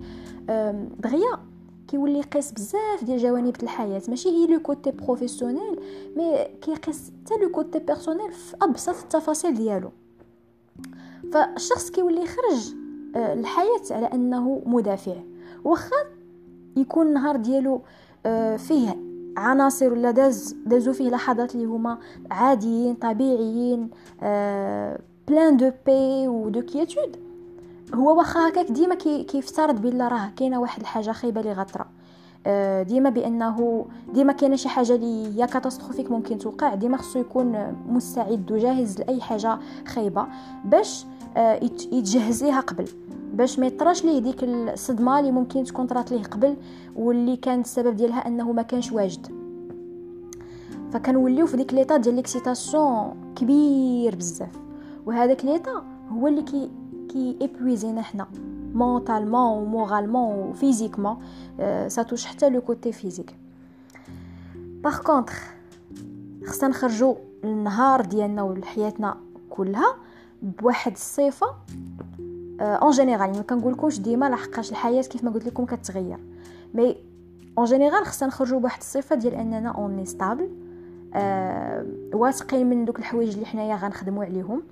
دغيا 0.99 1.52
كيولي 1.93 2.19
يقيس 2.19 2.51
بزاف 2.51 3.03
ديال 3.03 3.17
جوانب 3.17 3.55
الحياة. 3.63 4.01
ماشي 4.07 4.29
هي 4.29 4.47
le 4.47 4.59
côté 4.59 4.91
professionnel 4.91 5.79
mais 6.17 6.47
كيقيس 6.61 7.11
حتى 7.25 7.43
le 7.43 7.49
côté 7.49 7.79
personnel 7.79 8.31
في 8.31 8.55
أبسط 8.61 8.95
التفاصيل 9.03 9.53
ديالو. 9.53 9.91
فالشخص 11.33 11.89
كيولي 11.89 12.21
يخرج 12.21 12.73
آه، 13.15 13.33
الحياة 13.33 13.81
على 13.91 14.05
أنه 14.05 14.61
مدافع. 14.65 15.15
واخا 15.63 15.95
يكون 16.77 17.07
النهار 17.07 17.35
ديالو 17.35 17.81
آه، 18.25 18.57
فيه 18.57 18.97
عناصر 19.37 19.93
ولا 19.93 20.11
داز 20.11 20.55
دازو 20.65 20.93
فيه 20.93 21.09
لحظات 21.09 21.55
اللي 21.55 21.65
هما 21.65 21.97
عاديين 22.31 22.95
طبيعيين 22.95 23.89
plein 25.27 25.57
de 25.57 25.71
paix 25.85 26.27
و 26.27 26.49
de 26.49 26.61
quiétude 26.61 27.17
هو 27.95 28.17
واخا 28.17 28.49
هكاك 28.49 28.71
ديما 28.71 28.95
كيفترض 28.95 29.81
بلا 29.81 30.07
راه 30.07 30.31
كاينة 30.35 30.59
واحد 30.59 30.81
الحاجة 30.81 31.11
خايبة 31.11 31.41
اللي 31.41 31.53
غطرا 31.53 31.85
آه، 32.47 32.83
ديما 32.83 33.09
بانه 33.09 33.85
ديما 34.13 34.33
كاينة 34.33 34.55
شي 34.55 34.69
حاجة 34.69 34.95
اللي 34.95 35.37
يا 35.37 35.45
catastrophique 35.45 36.11
ممكن 36.11 36.37
توقع 36.37 36.75
ديما 36.75 36.97
خصو 36.97 37.19
يكون 37.19 37.75
مستعد 37.89 38.51
وجاهز 38.51 38.99
لأي 38.99 39.21
حاجة 39.21 39.59
خايبة 39.87 40.27
باش 40.65 41.05
آه، 41.37 41.59
يتجهز 41.91 42.43
ليها 42.43 42.59
قبل. 42.59 42.85
باش 43.33 43.59
ما 43.59 43.67
يطراش 43.67 44.05
ليه 44.05 44.19
ديك 44.19 44.43
الصدمة 44.43 45.19
اللي 45.19 45.31
ممكن 45.31 45.63
تكون 45.63 45.87
طرات 45.87 46.11
ليه 46.11 46.23
قبل 46.23 46.55
واللي 46.95 47.35
كان 47.35 47.59
السبب 47.59 47.95
ديالها 47.95 48.27
أنه 48.27 48.51
ما 48.51 48.61
كانش 48.61 48.91
واجد. 48.91 49.27
فكنوليو 50.91 51.45
في 51.45 51.57
ديك 51.57 51.73
l'état 51.73 51.97
ديال 51.97 52.15
l'excitation 52.15 53.15
كبير 53.35 54.15
بزاف. 54.15 54.51
وهذاك 55.05 55.45
l'état 55.45 55.83
هو 56.11 56.27
اللي 56.27 56.41
كي 56.41 56.69
كي 57.13 57.37
épuiseينا 57.41 58.01
حنا 58.01 58.27
mentalement 58.73 59.57
و 59.57 59.64
moralement 59.64 60.35
و 60.35 60.41
physiquement 60.41 61.17
ça 61.87 62.03
touche 62.03 62.25
حتى 62.25 62.49
le 62.49 62.61
côté 62.61 62.91
physique 62.91 63.35
par 64.55 64.97
contre 64.97 65.53
خصنا 66.45 66.69
نخرجوا 66.69 67.15
النهار 67.43 68.01
ديالنا 68.01 68.43
ولحياتنا 68.43 69.17
كلها 69.49 69.95
بواحد 70.41 70.91
الصفه 70.91 71.47
en 72.61 72.91
général 72.91 73.31
ما 73.31 73.41
كنقولكمش 73.41 73.99
ديما 73.99 74.29
لحقاش 74.29 74.71
الحياة 74.71 75.01
كيف 75.01 75.23
ما 75.23 75.31
قلت 75.31 75.45
لكم 75.45 75.65
كتغير. 75.65 76.19
mais 76.73 76.97
en 77.57 77.65
général 77.65 78.05
خصنا 78.05 78.27
نخرجوا 78.27 78.59
بواحد 78.59 78.79
الصفه 78.79 79.15
ديال 79.15 79.33
أننا 79.33 79.69
on 79.69 80.05
stable 80.05 80.49
أه 81.13 81.85
واثقين 82.13 82.69
من 82.69 82.85
دوك 82.85 82.99
الحوايج 82.99 83.33
اللي 83.33 83.45
حنايا 83.45 83.75
غنخدموا 83.75 84.25
عليهم. 84.25 84.63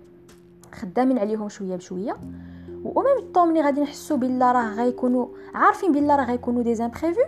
خدامين 0.76 1.20
عليهم 1.20 1.50
شوية 1.50 1.76
بشوية. 1.76 2.18
و 2.86 3.02
même 3.02 3.32
temps 3.34 3.50
ملي 3.50 3.62
غادي 3.62 3.82
نحسو 3.82 4.18
بلا 4.18 4.52
راه 4.52 4.74
غيكونوا 4.76 5.26
عارفين 5.54 5.92
بلا 5.92 6.16
راه 6.16 6.26
غيكونوا 6.26 6.64
des 6.64 6.76
imprévus 6.76 7.22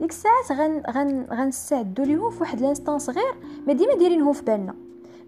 ديك 0.00 0.10
الساعات 0.10 0.52
غن 0.52 0.82
غن 0.90 1.26
غنستعدوا 1.30 2.04
ليهم 2.04 2.30
في 2.30 2.40
واحد 2.40 2.60
l'instant 2.60 2.98
صغير 2.98 3.34
ما 3.66 3.72
ديما 3.72 3.94
دايرينه 3.94 4.32
في 4.32 4.44
بالنا. 4.44 4.74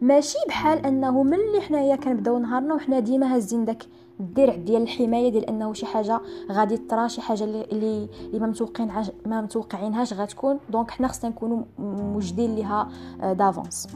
ماشي 0.00 0.38
بحال 0.48 0.86
أنه 0.86 1.22
ملي 1.22 1.60
حنايا 1.60 1.96
كنبداو 1.96 2.38
نهارنا 2.38 2.74
وحنا 2.74 3.00
ديما 3.00 3.34
هازين 3.34 3.64
داك 3.64 3.84
الدرع 4.20 4.54
ديال 4.54 4.82
الحماية 4.82 5.28
ديال 5.32 5.44
أنه 5.44 5.72
شي 5.72 5.86
حاجة 5.86 6.20
غادي 6.52 6.76
طرا 6.76 7.08
شي 7.08 7.20
حاجة 7.20 7.44
اللي 7.44 7.64
اللي, 7.72 8.08
ما 8.40 8.46
متوقعين 8.46 8.90
ما 9.26 9.40
متوقعينهاش 9.40 10.12
غتكون. 10.12 10.58
donc 10.70 10.90
حنا 10.90 11.08
خصنا 11.08 11.30
نكونوا 11.30 11.62
موجدين 11.78 12.54
ليها 12.54 12.88
d'avance 13.32 13.88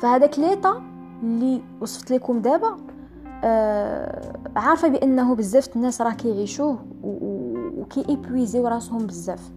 فهذاك 0.00 0.38
l'état 0.38 0.95
اللي 1.22 1.62
وصفت 1.80 2.10
لكم 2.10 2.38
دابا 2.42 2.76
آه 3.44 4.32
عارفة 4.56 4.88
بأنه 4.88 5.34
بزاف 5.34 5.76
الناس 5.76 6.02
راه 6.02 6.12
كيعيشوه 6.12 6.78
وكي 7.02 8.08
épuisيو 8.08 8.68
راسهم 8.68 9.06
بزاف. 9.06 9.50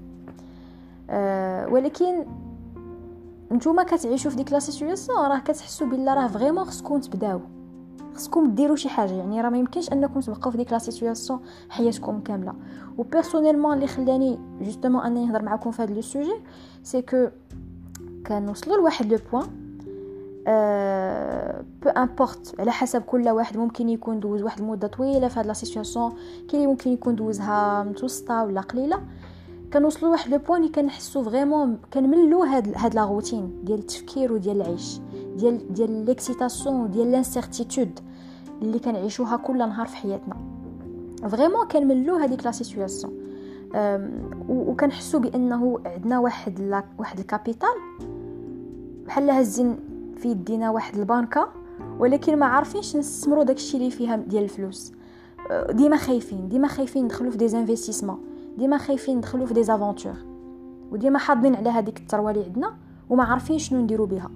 آه 1.10 1.68
ولكن 1.68 2.26
نتوما 3.52 3.84
كتعيشوا 3.84 4.32
في 4.32 4.38
ديك 4.38 4.54
la 4.54 4.60
situation 4.60 5.18
راه 5.18 5.40
كتحسوا 5.40 5.88
بلا 5.88 6.14
راه 6.14 6.28
vraiment 6.28 6.66
خصكم 6.66 7.00
تبداو. 7.00 7.40
خصكم 8.16 8.56
ديروا 8.56 8.76
شي 8.76 8.90
حاجة 8.90 9.14
يعني 9.14 9.42
راه 9.42 9.50
ما 9.50 9.58
يمكنش 9.58 9.92
أنكم 9.92 10.20
تبقاو 10.20 10.52
في 10.52 10.58
ديك 10.58 10.72
la 10.72 10.78
situation 10.78 11.40
حياتكم 11.70 12.20
كاملة. 12.20 12.54
و 12.98 13.04
personnellement 13.04 13.74
اللي 13.74 13.88
خلاني 13.88 14.40
justement 14.62 15.02
انني 15.02 15.26
نهضر 15.26 15.42
معكم 15.42 15.72
في 15.72 15.82
هذا 15.82 15.94
le 15.94 16.02
sujet 16.02 16.36
c'est 16.84 17.02
que 17.02 17.28
كنوصلوا 18.28 18.78
لواحد 18.78 19.14
le 19.14 19.20
point 19.32 19.69
peu 21.84 21.90
importe 21.90 22.56
على 22.60 22.72
حسب 22.72 23.02
كل 23.02 23.30
واحد 23.30 23.58
ممكن 23.58 23.90
يكون 23.90 24.20
دوز 24.20 24.44
واحد 24.44 24.60
المده 24.60 24.88
طويلة 24.88 25.28
في 25.28 25.40
هاد 25.40 25.46
la 25.46 25.54
situation 25.54 26.12
كاين 26.48 26.62
اللي 26.62 26.68
ممكن 26.68 26.92
يكون 26.92 27.16
دوزها 27.16 27.84
متوسطة 27.84 28.44
ولا 28.44 28.62
قليلة. 28.62 29.02
كنوصلوا 29.74 30.10
لواحد 30.10 30.32
le 30.32 30.38
point 30.38 30.62
اللي 30.62 30.72
كنحسوا 30.72 31.24
vraiment 31.24 31.78
كنملوا 31.94 32.46
هاد 32.46 32.74
هاد 32.76 32.96
la 32.96 33.06
routine 33.06 33.60
ديال 33.64 33.80
التفكير 33.80 34.34
وديال 34.34 34.62
العيش 34.62 35.00
ديال 35.36 35.74
ديال 35.74 36.06
l'excitation 36.06 36.82
وديال 36.82 37.12
l'incertitude 37.12 38.00
اللي 38.62 38.80
كنعيشوها 38.80 39.38
كل 39.38 39.58
نهار 39.58 39.88
في 39.88 39.96
حياتنا. 39.96 40.38
vraiment 41.28 41.68
كنملوا 41.68 42.20
هذيك 42.20 42.46
la 42.46 42.52
situation 42.52 43.14
وكنحسوا 44.50 45.20
بأنه 45.20 45.80
عندنا 45.86 46.20
واحد 46.20 46.60
la 46.60 46.84
واحد 46.98 47.20
ال 47.20 47.26
capital 47.26 47.70
بحال 49.06 49.30
هازين 49.30 49.78
في 50.20 50.30
يدينا 50.30 50.70
واحد 50.70 50.98
البنكة 50.98 51.50
ولكن 52.00 52.40
ما 52.40 52.46
عارفينش 52.46 52.96
نستثمروا 52.96 53.44
داكشي 53.44 53.78
اللي 53.78 53.92
فيها 53.92 54.16
ديال 54.16 54.44
الفلوس. 54.44 54.94
أه، 55.52 55.72
ديما 55.72 55.98
خايفين 55.98 56.50
ديما 56.50 56.68
خايفين 56.68 57.06
ندخلوا 57.06 57.32
في 57.32 57.38
des 57.38 57.58
investissements 57.58 58.20
ديما 58.58 58.78
خايفين 58.78 59.18
ندخلوا 59.18 59.46
في 59.46 59.54
des 59.54 59.64
aventures 59.64 60.14
وديما 60.92 61.20
حاضين 61.20 61.56
على 61.56 61.70
هذيك 61.70 61.98
الثروة 61.98 62.32
اللي 62.32 62.44
عندنا 62.44 62.74
وما 63.10 63.24
عارفين 63.24 63.58
شنو 63.58 63.82
نديروا 63.82 64.08
بها 64.08 64.30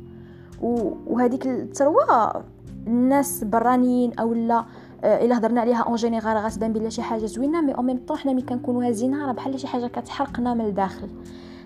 وهذيك 1.07 1.47
الثروة 1.47 2.43
الناس 2.87 3.43
برانيين 3.43 4.13
أو 4.19 4.33
لا 4.33 4.65
أه، 5.03 5.25
إلا 5.25 5.37
هضرنا 5.37 5.61
عليها 5.61 5.81
en 5.81 5.95
général 5.95 6.37
غتبان 6.37 6.73
بلا 6.73 6.89
شي 6.89 7.01
حاجة 7.01 7.25
زوينة 7.25 7.61
مي 7.61 7.75
أو 7.75 7.81
ميم 7.81 7.99
طون 8.07 8.17
حنا 8.17 8.33
ملي 8.33 8.41
كنكونوا 8.41 8.87
هازينها 8.87 9.27
راه 9.27 9.31
بحال 9.31 9.59
شي 9.59 9.67
حاجة 9.67 9.87
كتحرقنا 9.87 10.53
من 10.53 10.65
الداخل. 10.65 11.09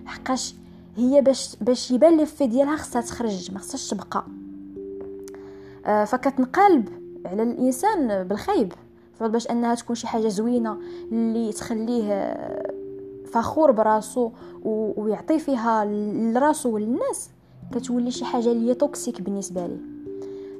حقاش 0.06 0.56
هي 0.98 1.22
باش 1.22 1.56
باش 1.62 1.92
يبان 1.92 2.18
لي 2.18 2.48
ديالها 2.48 2.76
خصها 2.76 3.02
تخرج 3.02 3.52
ما 3.52 3.60
خصهاش 3.60 3.90
تبقى. 3.90 4.26
آه 5.86 6.06
فكتنقلب 6.06 6.90
على 7.26 7.44
الإنسان 7.44 8.24
بالخيب 8.24 8.74
باش 9.22 9.48
أنها 9.48 9.76
تكون 9.76 9.96
شي 9.96 10.08
حاجة 10.08 10.28
زوينة 10.28 10.78
اللي 11.12 11.54
تخليه 11.54 12.38
فخور 13.26 13.72
براسو 13.72 14.32
ويعطي 14.66 15.40
فيها 15.40 15.86
لراسو 15.86 16.70
وللناس 16.70 17.30
كتولي 17.76 18.12
شي 18.12 18.26
حاجة 18.26 18.52
اللي 18.52 18.70
هي 18.70 18.74
toxique 18.74 19.22
بالنسبة 19.22 19.68
ليه 19.68 19.78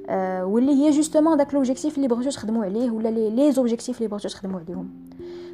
آه 0.08 0.44
واللي 0.44 0.72
هي 0.72 0.90
justement 0.90 1.36
داك 1.36 1.54
l'objectif 1.54 1.96
اللي 1.96 2.08
بغيتو 2.08 2.30
تخدموا 2.30 2.64
عليه 2.64 2.90
ولا 2.90 3.08
les 3.08 3.30
les 3.30 3.52
objectifs 3.52 3.98
اللي 3.98 4.08
بغيتو 4.08 4.28
تخدموا 4.28 4.60
عليهم. 4.60 4.88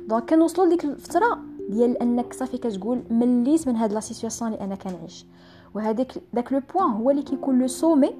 donc 0.08 0.30
كنوصلوا 0.30 0.66
لديك 0.66 0.84
الفترة 0.84 1.38
ديال 1.68 2.02
أنك 2.02 2.32
صافي 2.32 2.58
كتقول 2.58 3.02
مليت 3.10 3.68
من 3.68 3.76
هاد 3.76 3.92
la 3.92 4.00
situation 4.00 4.52
اللي 4.52 4.64
أنا 4.64 4.74
كنعيش. 4.74 5.26
وهذاك 5.74 6.12
داك 6.32 6.52
le 6.52 6.60
point 6.74 6.90
هو 6.90 7.10
اللي 7.10 7.22
كيكون 7.22 7.58
le 7.58 7.66
sommet 7.66 8.14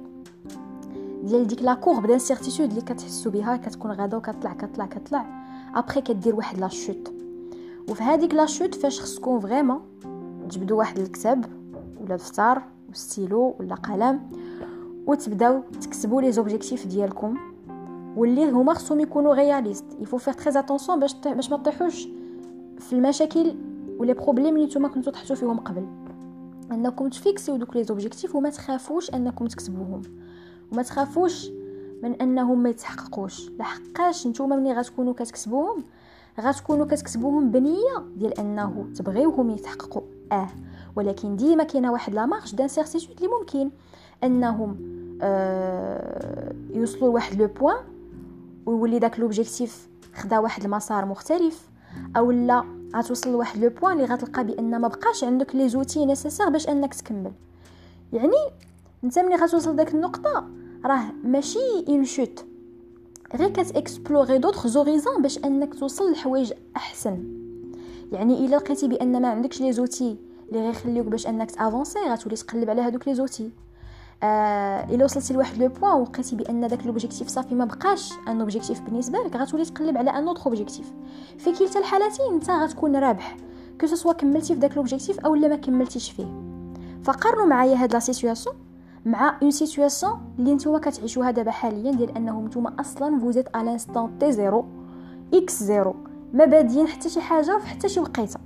ديال 1.23 1.47
ديك 1.47 1.61
la 1.61 1.73
courbe 1.73 2.07
d'incertitude 2.07 2.69
اللي 2.69 2.81
كتحسوا 2.81 3.31
بها 3.31 3.57
كتكون 3.57 3.91
غادا 3.91 4.17
وكتطلع 4.17 4.53
كتطلع 4.53 4.85
كتطلع 4.85 5.25
après 5.75 6.01
كدير 6.01 6.35
واحد 6.35 6.57
la 6.59 6.67
chute 6.67 7.13
وفي 7.89 8.03
هذيك 8.03 8.33
la 8.33 8.45
chute 8.45 8.75
فاش 8.75 9.01
خصكم 9.01 9.39
vraiment 9.39 9.81
تجبدوا 10.49 10.77
واحد 10.77 10.99
الكتاب 10.99 11.45
ولا 12.01 12.15
دفتر 12.15 12.61
وستيلو 12.89 13.55
ولا 13.59 13.75
قلم 13.75 14.19
وتبداو 15.07 15.61
تكتبوا 15.81 16.21
les 16.21 16.31
objectifs 16.31 16.87
ديالكم. 16.87 17.37
واللي 18.15 18.51
هما 18.51 18.73
خصهم 18.73 18.99
يكونوا 18.99 19.33
réalistes 19.33 19.85
il 19.99 20.05
faut 20.05 20.17
faire 20.17 20.33
très 20.33 20.59
attention 20.59 20.99
باش 20.99 21.15
باش 21.25 21.51
ما 21.51 21.57
تطيحوش. 21.57 22.07
في 22.79 22.93
المشاكل 22.93 23.55
و 23.97 24.01
les 24.01 24.13
problèmes 24.13 24.55
اللي 24.55 24.65
نتوما 24.65 24.87
كنتو 24.87 25.11
تحطوا 25.11 25.35
فيهم 25.35 25.59
قبل. 25.59 25.87
أنكم 26.71 27.09
ت 27.09 27.17
fixيو 27.17 27.55
دوك 27.55 27.75
les 27.75 27.83
objectifs 27.83 28.35
وما 28.35 28.49
تخافوش 28.49 29.13
أنكم 29.13 29.47
تكتبوهم 29.47 30.01
وما 30.71 30.83
تخافوش 30.83 31.49
من 32.03 32.13
أنهم 32.13 32.63
ما 32.63 32.69
يتحققوش. 32.69 33.49
لحقاش 33.49 34.27
نتوما 34.27 34.55
ملي 34.55 34.73
غتكونوا 34.73 35.13
كتكتبوهم 35.13 35.83
غتكونوا 36.39 36.85
كتكتبوهم 36.85 37.51
بنية 37.51 38.05
ديال 38.15 38.39
أنه 38.39 38.85
تبغيوهم 38.95 39.49
يتحققوا 39.49 40.01
آه 40.31 40.49
ولكن 40.95 41.35
ديما 41.35 41.63
كاينة 41.63 41.91
واحد 41.91 42.13
la 42.15 42.25
marge 42.25 42.55
d'incertitude 42.55 43.17
اللي 43.17 43.29
ممكن. 43.39 43.69
أنهم 44.23 44.77
آه 45.21 46.53
يوصلوا 46.73 47.09
لواحد 47.09 47.41
le 47.41 47.47
point 47.47 47.75
ويولي 48.65 48.99
داك 48.99 49.19
l'objectif 49.19 49.87
خدا 50.13 50.39
واحد 50.39 50.63
المسار 50.63 51.05
مختلف. 51.05 51.69
أو 52.17 52.31
لا 52.31 52.63
غتوصل 52.95 53.31
لواحد 53.31 53.63
le 53.63 53.69
point 53.69 53.93
اللي 53.93 54.13
غتلقى 54.13 54.43
بأن 54.43 54.81
ما 54.81 54.87
بقاش 54.87 55.23
عندك 55.23 55.55
les 55.55 55.69
outils 55.69 56.05
nécessaires 56.05 56.49
باش 56.49 56.69
أنك 56.69 56.93
تكمل. 56.93 57.31
يعني 58.13 58.37
أنت 59.03 59.19
ملي 59.19 59.35
غتوصل 59.35 59.73
لداك 59.73 59.93
النقطة 59.93 60.47
راه 60.85 61.03
ماشي 61.23 61.59
une 61.87 62.05
chute 62.05 62.45
غير 63.35 63.49
كت 63.49 63.69
explorي 63.69 64.37
d'autres 64.37 64.67
horizons 64.67 65.21
باش 65.21 65.37
أنك 65.37 65.75
توصل 65.75 66.11
لحوايج 66.11 66.53
أحسن. 66.75 67.23
يعني 68.11 68.45
إلا 68.45 68.55
لقيتي 68.55 68.87
بأن 68.87 69.21
ما 69.21 69.27
عندكش 69.27 69.61
les 69.61 69.73
outils 69.73 70.17
اللي 70.49 70.67
غيخليوك 70.67 71.07
باش 71.07 71.27
أنك 71.27 71.51
ت 71.51 71.58
avancي 71.58 71.99
غتولي 71.99 72.35
تقلب 72.35 72.69
على 72.69 72.81
هادوك 72.81 73.07
les 73.07 73.15
outils. 73.15 73.49
آه 74.23 74.95
إلا 74.95 75.05
وصلتي 75.05 75.33
لواحد 75.33 75.57
le 75.57 75.67
point 75.67 75.93
ولقيتي 75.93 76.35
بأن 76.35 76.67
داك 76.67 76.85
l'objectif 76.85 77.27
صافي 77.27 77.55
ما 77.55 77.65
بقاش 77.65 78.13
un 78.27 78.39
objectif 78.39 78.81
بالنسبة 78.81 79.19
لك 79.19 79.35
غتولي 79.35 79.65
تقلب 79.65 79.97
على 79.97 80.09
un 80.09 80.27
autre 80.27 80.45
objectif 80.45 80.93
في 81.37 81.51
كلتا 81.51 81.79
الحالتين 81.79 82.33
أنت 82.33 82.49
غتكون 82.49 82.95
رابح 82.95 83.37
que 83.81 83.87
ce 83.87 83.96
soit 83.96 84.13
كملتي 84.13 84.53
في 84.53 84.59
داك 84.59 84.77
l'objectif 84.77 85.19
أو 85.19 85.35
لا 85.35 85.47
ما 85.47 85.55
كملتيش 85.55 86.11
فيه. 86.11 86.25
فقارنوا 87.03 87.45
معايا 87.45 87.75
هاد 87.75 87.93
la 87.93 87.99
situation 87.99 88.55
مع 89.05 89.37
une 89.41 89.51
situation 89.51 90.13
اللي 90.39 90.53
نتوما 90.53 90.79
كتعيشوها 90.79 91.31
دابا 91.31 91.51
حاليا 91.51 91.91
ديال 91.91 92.17
انه 92.17 92.41
نتوما 92.41 92.73
أصلا 92.79 93.19
vous 93.19 93.33
êtes 93.33 93.47
à 93.55 93.57
l'instant 93.57 94.19
t 94.19 94.31
zéro 94.31 94.65
x 95.33 95.63
zéro 95.63 95.95
ما 96.33 96.45
بادين 96.45 96.87
حتى 96.87 97.09
شي 97.09 97.21
حاجة 97.21 97.57
في 97.57 97.67
حتى 97.67 97.89
شي 97.89 97.99
وقيتة. 97.99 98.39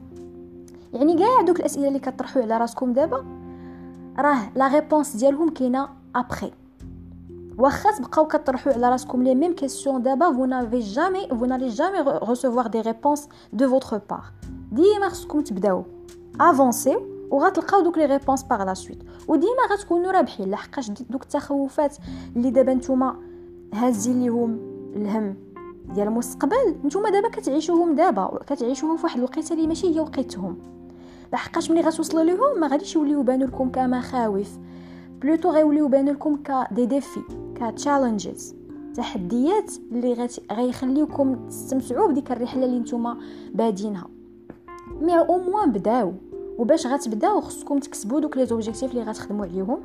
يعني 0.93 1.15
كاع 1.17 1.41
دوك 1.41 1.59
الأسئلة 1.59 1.87
اللي 1.87 1.99
كطرحوا 1.99 2.41
على 2.41 2.57
راسكم 2.57 2.93
دابا 2.93 3.25
راه 4.21 4.49
la 4.55 4.67
réponse 4.67 5.15
ديالهم 5.15 5.49
كاينة 5.49 5.89
ابخي 6.15 6.51
واخا 7.57 7.91
تبقاو 7.97 8.27
كطرحوا 8.27 8.73
على 8.73 8.89
راسكم 8.89 9.23
les 9.23 9.35
mêmes 9.35 9.53
questions 9.53 10.01
دابا 10.01 10.31
vous 10.31 10.45
n'avez 10.45 10.79
jamais 10.79 11.27
vous 11.27 11.45
n'allez 11.45 11.67
jamais 11.67 11.97
recevoir 12.23 12.67
des 12.67 12.81
réponses 12.81 13.29
de 13.53 13.69
votre 13.69 14.01
part 14.09 14.23
ديما 14.71 15.09
خصكم 15.09 15.41
تبداو. 15.41 15.83
avancيو 16.39 17.01
وغتلقاو 17.31 17.81
دوك 17.81 17.97
les 17.97 18.05
réponses 18.05 18.43
par 18.43 18.63
la 18.63 18.73
suite 18.73 19.03
وديما 19.27 19.63
غتكونوا 19.71 20.11
رابحين 20.11 20.51
لحقاش 20.51 20.89
دوك 20.89 21.23
التخوفات 21.23 21.97
اللي 22.35 22.51
دابا 22.51 22.73
نتوما 22.73 23.15
هازين 23.73 24.21
ليهم 24.21 24.59
الهم 24.95 25.35
ديال 25.93 26.07
المستقبل 26.07 26.75
نتوما 26.85 27.09
دابا 27.09 27.29
كتعيشوهم 27.29 27.95
دابا 27.95 28.39
كتعيشوهم 28.47 28.97
في 28.97 29.03
واحد 29.03 29.17
الوقيته 29.17 29.53
اللي 29.53 29.67
ماشي 29.67 29.95
هي 29.95 29.99
وقيتهم. 29.99 30.78
لحقاش 31.33 31.71
ملي 31.71 31.81
غتوصلوا 31.81 32.23
ليهم 32.23 32.59
ما 32.59 32.67
غاديش 32.67 32.95
يوليو 32.95 33.19
يبانوا 33.21 33.47
لكم 33.47 33.69
كمخاوف. 33.69 34.57
plutôt 35.21 35.49
غيوليو 35.49 35.85
يبانوا 35.85 36.13
لكم 36.13 36.35
ك 36.35 36.67
des 36.71 36.85
défis 36.85 37.19
challenges 37.75 38.55
تحديات 38.95 39.71
اللي 39.91 40.27
غيخليوكم 40.51 41.47
تستمتعوا 41.47 42.07
بديك 42.11 42.31
الرحلة 42.31 42.65
اللي 42.65 42.79
نتوما 42.79 43.17
بادينها. 43.53 44.07
mais 45.01 45.19
au 45.19 45.39
moins 45.39 45.71
بداو 45.71 46.13
وباش 46.57 46.87
غتبداو 46.87 47.41
خصكم 47.41 47.79
تكسبوا 47.79 48.19
دوك 48.19 48.37
les 48.37 48.45
objectifs 48.45 48.91
اللي 48.91 49.03
غتخدموا 49.03 49.45
عليهم. 49.45 49.79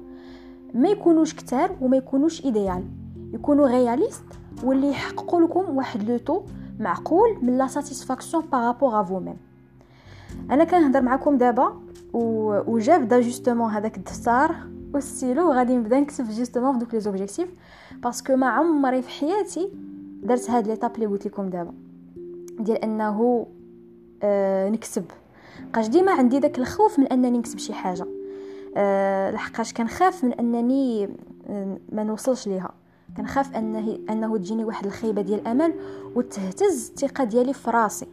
ما 0.75 0.89
يكونوش 0.89 1.35
كتار 1.35 1.77
وما 1.81 1.97
يكونوش 1.97 2.45
idéal 2.45 2.85
يكونوا 3.33 3.69
réalistes 3.69 4.25
واللي 4.65 4.91
يحققوا 4.91 5.41
لكم 5.41 5.77
واحد 5.77 6.11
le 6.11 6.19
taux 6.19 6.43
معقول 6.81 7.39
من 7.43 7.59
la 7.59 7.67
satisfaction 7.67 8.45
par 8.53 9.01
rapport 9.01 9.03
à 9.03 9.21
vous-même 9.21 9.37
أنا 10.51 10.65
كنهضر 10.65 11.03
معكم 11.03 11.39
دابا 11.39 11.81
وجا 12.67 12.99
بدا 12.99 13.21
justement 13.21 13.71
هذاك 13.71 13.97
الدفتر 13.97 14.55
والستيلو 14.95 15.49
وغادي 15.49 15.77
نبدا 15.77 16.01
نكتب 16.01 16.29
justement 16.31 16.73
في 16.73 16.79
دوك 16.79 16.95
les 16.95 17.01
objectifs 17.01 17.49
parce 18.03 18.24
que 18.24 18.37
ما 18.37 18.47
عمري 18.47 19.03
في 19.03 19.11
حياتي 19.11 19.71
درت 20.23 20.51
هاد 20.51 20.67
l'étape 20.67 20.95
اللي 20.95 21.07
قلت 21.07 21.27
لكم 21.27 21.51
دابا 21.51 21.75
ديال 22.61 22.79
أنه 22.79 23.47
آه 24.23 24.69
نكتب 24.69 25.05
لحقاش 25.73 25.89
ديما 25.89 26.13
عندي 26.13 26.39
داك 26.39 26.59
الخوف 26.59 26.99
من 26.99 27.07
أنني 27.07 27.39
نكتب 27.39 27.59
شي 27.59 27.73
حاجة. 27.73 28.07
أه 28.77 29.31
لحقاش 29.31 29.73
كنخاف 29.73 30.25
من 30.25 30.33
أنني 30.33 31.09
آه، 31.49 31.79
ما 31.93 32.05
نوصلش 32.05 32.49
ليها. 32.49 32.71
كنخاف 33.17 33.57
انه 33.57 33.99
أنه 34.11 34.37
تجيني 34.37 34.65
واحد 34.65 34.87
الخيبة 34.87 35.23
ديال 35.23 35.41
الأمل 35.41 35.75
وتهتز 36.15 36.91
الثقة 36.91 37.25
ديالي 37.25 37.53
في 37.53 37.71
راسي. 37.71 38.07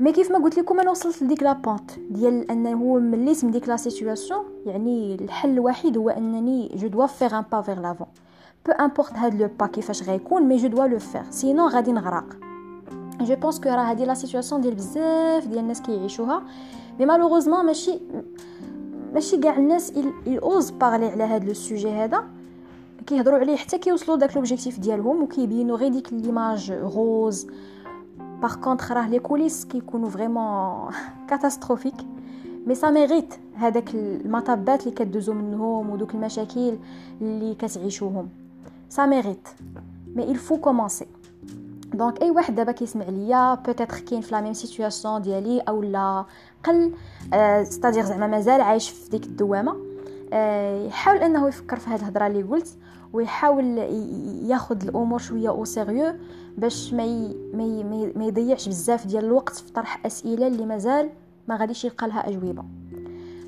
mais 0.00 0.12
كيف 0.12 0.30
ما 0.30 0.38
قلت 0.38 0.58
لكم 0.58 0.80
أنا 0.80 0.90
وصلت 0.90 1.22
لديك 1.22 1.42
la 1.42 1.52
pente 1.52 1.90
ديال 2.10 2.50
أنه 2.50 2.98
مليت 2.98 3.44
من 3.44 3.50
ديك 3.50 3.68
la 3.68 3.76
situation 3.76 4.44
يعني 4.66 5.14
الحل 5.14 5.50
الوحيد 5.50 5.98
هو 5.98 6.08
أنني 6.08 6.70
je 6.74 6.88
dois 6.88 7.06
faire 7.06 7.38
un 7.38 7.44
pas 7.52 7.60
vers 7.60 7.80
l'avant 7.80 8.06
peu 8.66 8.72
importe 8.72 9.12
هاد 9.12 9.42
le 9.42 9.48
pas 9.60 9.66
كيفاش 9.66 10.02
غيكون 10.02 10.42
mais 10.42 10.56
je 10.56 10.68
dois 10.68 10.86
le 10.86 10.98
faire 10.98 11.22
sinon 11.30 11.68
غادي 11.68 11.92
نغرق. 11.92 12.36
je 13.20 13.36
pense 13.36 13.60
que 13.60 13.68
راه 13.68 13.90
هادي 13.90 14.04
la 14.04 14.14
situation 14.14 14.60
ديال 14.60 14.74
بزاف 14.74 15.46
ديال 15.46 15.58
الناس 15.58 15.82
كيعيشوها. 15.82 16.42
mais 16.98 17.06
malheureusement 17.06 17.66
ماشي 17.66 18.00
ماشي 19.14 19.36
كاع 19.36 19.56
الناس 19.58 19.92
osent 20.28 20.70
parler 20.70 21.06
على 21.06 21.24
هاد 21.24 21.44
le 21.44 21.54
sujet 21.54 21.90
هذا. 21.90 22.24
كيهضروا 23.06 23.38
عليه 23.38 23.56
حتى 23.56 23.78
كيوصلوا 23.78 24.16
داك 24.16 24.36
l'objectif 24.36 24.80
ديالهم 24.80 25.22
وكيبينوا 25.22 25.76
غير 25.76 25.92
ديك 25.92 26.12
l'image 26.12 26.72
rose 26.72 27.46
par 28.42 28.54
contre 28.54 28.92
راه 28.92 29.08
les 29.08 29.18
coulisses 29.18 29.64
كيكونوا 29.64 30.10
vraiment 30.10 30.90
catastrophiques 31.28 31.94
mais 32.66 32.74
ça 32.74 32.90
mérite 32.90 33.34
هذاك 33.54 33.94
المطبات 33.94 34.80
اللي 34.80 34.94
كدوزو 34.94 35.32
منهم 35.32 35.90
ودوك 35.90 36.14
المشاكل 36.14 36.78
اللي 37.20 37.54
كتعيشوهم 37.54 38.28
ça 38.88 39.06
mérite 39.06 39.48
mais 40.16 40.34
il 40.34 40.38
faut 40.38 40.60
commencer. 40.68 41.06
donc 41.94 42.22
اي 42.22 42.30
واحد 42.30 42.54
دابا 42.54 42.72
كيسمع 42.72 43.04
ليا 43.04 43.54
peut-être 43.54 44.00
كاين 44.00 44.20
في 44.20 44.34
la 44.34 44.40
même 44.40 44.52
situation 44.52 45.22
ديالي 45.22 45.60
أو 45.60 45.82
لا 45.82 46.24
قل 46.64 46.92
c'est-à-dire 47.62 48.04
زعما 48.04 48.26
مازال 48.26 48.60
عايش 48.60 48.90
في 48.90 49.10
ديك 49.10 49.24
الدوامه 49.24 49.76
يحاول 50.86 51.16
انه 51.16 51.48
يفكر 51.48 51.76
في 51.76 51.90
هاد 51.90 52.00
الهضره 52.00 52.26
اللي 52.26 52.42
قلت 52.42 52.76
ويحاول 53.12 53.64
ياخذ 54.44 54.82
الأمور 54.82 55.18
شوية 55.18 55.48
au 55.48 55.64
sérieux 55.64 56.14
باش 56.58 56.92
ما 56.92 57.04
ي... 57.04 57.36
ما, 57.54 57.62
ي... 57.62 58.12
ما 58.16 58.24
يضيعش 58.26 58.68
بزاف 58.68 59.06
ديال 59.06 59.24
الوقت 59.24 59.56
في 59.56 59.72
طرح 59.72 60.06
أسئلة 60.06 60.46
اللي 60.46 60.66
مازال 60.66 61.10
ما 61.48 61.56
غاديش 61.56 61.84
يلقى 61.84 62.08
لها 62.08 62.28
أجوبة. 62.28 62.64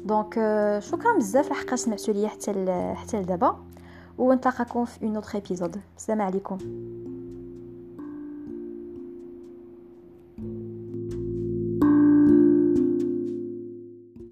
donc 0.04 0.38
آه 0.38 0.79
شكرا 0.79 1.16
بزاف 1.16 1.51
لحقاش 1.51 1.79
سمعتوا 1.79 2.14
ليا 2.14 2.29
حتى 2.29 2.53
ل... 2.53 2.94
حتى 2.97 3.21
لدابا. 3.21 3.59
ونتلاقاكم 4.18 4.85
في 4.85 5.05
un 5.04 5.16
autre 5.16 5.35
épisode 5.35 5.76
السلام 5.97 6.23
عليكم. 6.23 6.59